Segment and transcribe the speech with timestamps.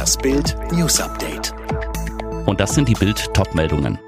[0.00, 1.52] Das Bild News Update.
[2.46, 3.98] Und das sind die Bild Topmeldungen.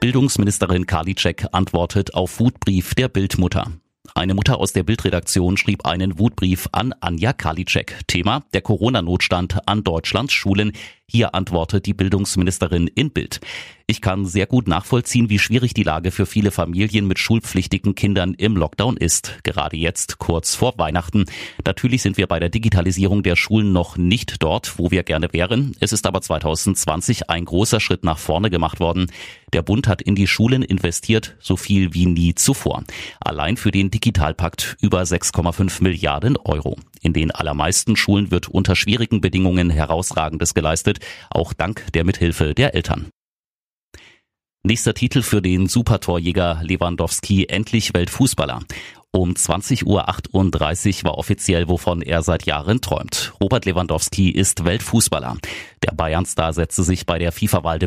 [0.00, 3.70] Bildungsministerin Karliczek antwortet auf Wutbrief der Bildmutter.
[4.16, 8.00] Eine Mutter aus der Bildredaktion schrieb einen Wutbrief an Anja Karliczek.
[8.08, 10.72] Thema der Corona-Notstand an Deutschlands Schulen.
[11.08, 13.40] Hier antwortet die Bildungsministerin in Bild.
[13.88, 18.34] Ich kann sehr gut nachvollziehen, wie schwierig die Lage für viele Familien mit schulpflichtigen Kindern
[18.34, 19.38] im Lockdown ist.
[19.44, 21.26] Gerade jetzt, kurz vor Weihnachten.
[21.64, 25.76] Natürlich sind wir bei der Digitalisierung der Schulen noch nicht dort, wo wir gerne wären.
[25.78, 29.06] Es ist aber 2020 ein großer Schritt nach vorne gemacht worden.
[29.52, 32.82] Der Bund hat in die Schulen investiert, so viel wie nie zuvor.
[33.20, 36.76] Allein für den Digitalpakt über 6,5 Milliarden Euro.
[37.02, 40.95] In den allermeisten Schulen wird unter schwierigen Bedingungen herausragendes geleistet,
[41.30, 43.10] auch dank der Mithilfe der Eltern.
[44.66, 48.62] Nächster Titel für den Supertorjäger Lewandowski, endlich Weltfußballer.
[49.12, 53.32] Um 20.38 Uhr war offiziell, wovon er seit Jahren träumt.
[53.40, 55.38] Robert Lewandowski ist Weltfußballer.
[55.84, 57.78] Der Bayern-Star setzte sich bei der FIFA-Wahl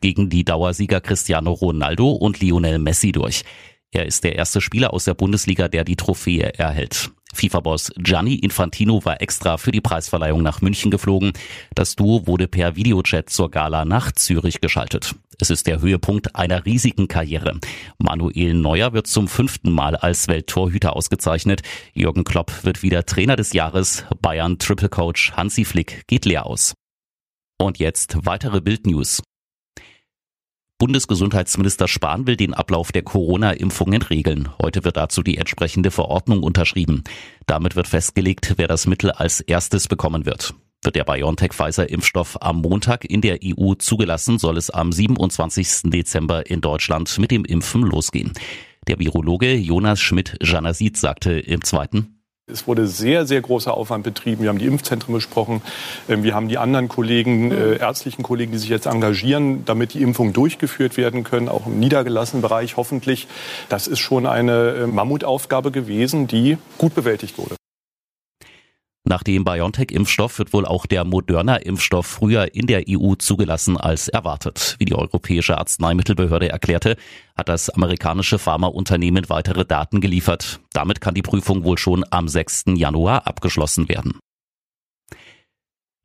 [0.00, 3.44] gegen die Dauersieger Cristiano Ronaldo und Lionel Messi durch.
[3.92, 7.10] Er ist der erste Spieler aus der Bundesliga, der die Trophäe erhält.
[7.32, 11.32] FIFA-Boss Gianni Infantino war extra für die Preisverleihung nach München geflogen.
[11.74, 15.14] Das Duo wurde per Videochat zur Gala nach Zürich geschaltet.
[15.40, 17.58] Es ist der Höhepunkt einer riesigen Karriere.
[17.98, 21.62] Manuel Neuer wird zum fünften Mal als Welttorhüter ausgezeichnet.
[21.94, 24.04] Jürgen Klopp wird wieder Trainer des Jahres.
[24.20, 26.74] Bayern Triple Coach Hansi Flick geht leer aus.
[27.58, 29.22] Und jetzt weitere Bildnews.
[30.82, 34.48] Bundesgesundheitsminister Spahn will den Ablauf der Corona-Impfungen regeln.
[34.60, 37.04] Heute wird dazu die entsprechende Verordnung unterschrieben.
[37.46, 40.54] Damit wird festgelegt, wer das Mittel als erstes bekommen wird.
[40.82, 45.82] Wird der BioNTech-Pfizer-Impfstoff am Montag in der EU zugelassen, soll es am 27.
[45.84, 48.32] Dezember in Deutschland mit dem Impfen losgehen.
[48.88, 52.21] Der Virologe Jonas Schmidt-Janasit sagte im zweiten
[52.52, 54.42] es wurde sehr, sehr großer Aufwand betrieben.
[54.42, 55.62] Wir haben die Impfzentren besprochen.
[56.08, 60.02] Ähm, wir haben die anderen Kollegen, äh, ärztlichen Kollegen, die sich jetzt engagieren, damit die
[60.02, 63.28] Impfungen durchgeführt werden können, auch im niedergelassenen Bereich hoffentlich.
[63.68, 67.61] Das ist schon eine äh, Mammutaufgabe gewesen, die gut bewältigt wurde.
[69.04, 74.76] Nach dem BioNTech-Impfstoff wird wohl auch der Moderna-Impfstoff früher in der EU zugelassen als erwartet.
[74.78, 76.96] Wie die Europäische Arzneimittelbehörde erklärte,
[77.36, 80.60] hat das amerikanische Pharmaunternehmen weitere Daten geliefert.
[80.72, 82.64] Damit kann die Prüfung wohl schon am 6.
[82.76, 84.20] Januar abgeschlossen werden.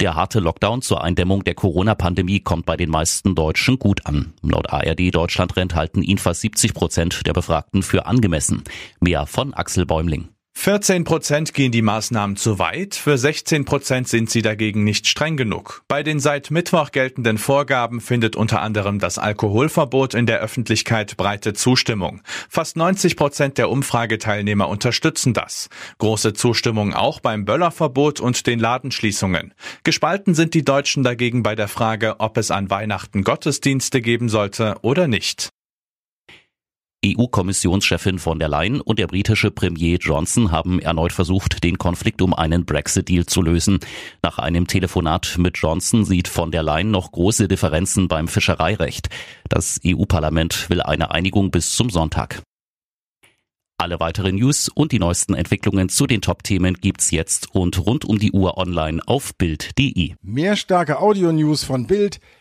[0.00, 4.32] Der harte Lockdown zur Eindämmung der Corona-Pandemie kommt bei den meisten Deutschen gut an.
[4.42, 8.64] Laut ARD Deutschland halten ihn fast 70 Prozent der Befragten für angemessen.
[8.98, 10.30] Mehr von Axel Bäumling.
[10.62, 15.38] 14 Prozent gehen die Maßnahmen zu weit, für 16 Prozent sind sie dagegen nicht streng
[15.38, 15.82] genug.
[15.88, 21.54] Bei den seit Mittwoch geltenden Vorgaben findet unter anderem das Alkoholverbot in der Öffentlichkeit breite
[21.54, 22.20] Zustimmung.
[22.50, 25.70] Fast 90 Prozent der Umfrageteilnehmer unterstützen das.
[25.96, 29.54] Große Zustimmung auch beim Böllerverbot und den Ladenschließungen.
[29.82, 34.76] Gespalten sind die Deutschen dagegen bei der Frage, ob es an Weihnachten Gottesdienste geben sollte
[34.82, 35.48] oder nicht.
[37.04, 42.34] EU-Kommissionschefin von der Leyen und der britische Premier Johnson haben erneut versucht, den Konflikt um
[42.34, 43.80] einen Brexit-Deal zu lösen.
[44.22, 49.08] Nach einem Telefonat mit Johnson sieht von der Leyen noch große Differenzen beim Fischereirecht.
[49.48, 52.42] Das EU-Parlament will eine Einigung bis zum Sonntag.
[53.80, 58.18] Alle weiteren News und die neuesten Entwicklungen zu den Top-Themen gibt's jetzt und rund um
[58.18, 60.16] die Uhr online auf Bild.de.
[60.20, 62.20] Mehr starke Audio-News von Bild